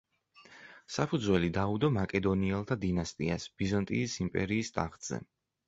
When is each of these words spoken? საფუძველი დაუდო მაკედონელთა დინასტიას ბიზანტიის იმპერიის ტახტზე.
საფუძველი 0.95 1.49
დაუდო 1.57 1.91
მაკედონელთა 1.99 2.79
დინასტიას 2.87 3.47
ბიზანტიის 3.63 4.19
იმპერიის 4.27 4.77
ტახტზე. 4.81 5.25